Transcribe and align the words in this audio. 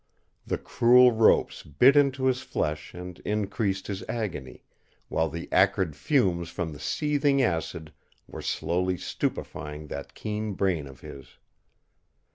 The 0.47 0.57
cruel 0.57 1.11
ropes 1.11 1.61
bit 1.61 1.95
into 1.95 2.25
his 2.25 2.41
flesh 2.41 2.95
and 2.95 3.19
increased 3.19 3.85
his 3.85 4.01
agony, 4.09 4.63
while 5.09 5.29
the 5.29 5.47
acrid 5.53 5.95
fumes 5.95 6.49
from 6.49 6.73
the 6.73 6.79
seething 6.79 7.39
acid 7.43 7.93
were 8.25 8.41
slowly 8.41 8.97
stupefying 8.97 9.89
that 9.89 10.15
keen 10.15 10.53
brain 10.55 10.87
of 10.87 11.01
his. 11.01 11.37